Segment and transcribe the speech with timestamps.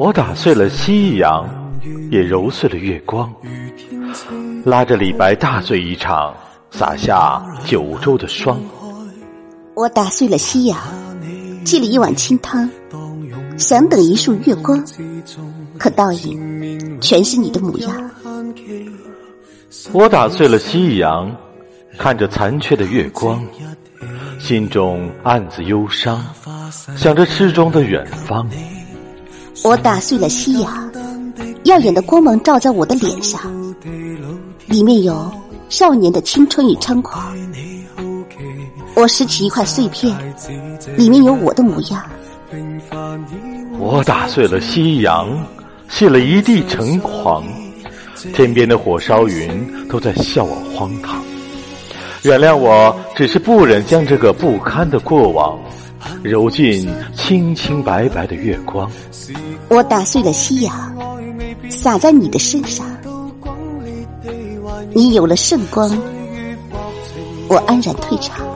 [0.00, 1.46] 我打碎了夕阳，
[2.10, 3.30] 也揉碎了月光，
[4.64, 6.34] 拉着李白大醉一场，
[6.70, 8.58] 洒下九州的霜。
[9.74, 10.78] 我打碎了夕阳，
[11.66, 12.66] 沏了一碗清汤，
[13.58, 14.82] 想等一束月光，
[15.76, 18.10] 可倒影全是你的模样。
[19.92, 21.30] 我打碎了夕阳，
[21.98, 23.44] 看着残缺的月光，
[24.38, 26.24] 心中暗自忧伤，
[26.96, 28.48] 想着诗中的远方。
[29.62, 30.90] 我打碎了夕阳，
[31.64, 33.40] 耀眼的光芒照在我的脸上，
[34.66, 35.30] 里面有
[35.68, 37.36] 少年的青春与猖狂。
[38.94, 40.16] 我拾起一块碎片，
[40.96, 42.02] 里面有我的模样。
[43.78, 45.28] 我打碎了夕阳，
[45.88, 47.44] 泄了一地橙狂。
[48.34, 51.22] 天边的火烧云都在笑我荒唐，
[52.22, 55.58] 原谅我只是不忍将这个不堪的过往
[56.22, 58.90] 揉进清清白白的月光。
[59.68, 60.96] 我打碎了夕阳，
[61.68, 62.86] 洒在你的身上，
[64.92, 65.90] 你有了圣光，
[67.48, 68.46] 我安然退场。